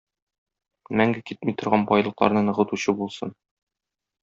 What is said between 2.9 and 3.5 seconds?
булсын.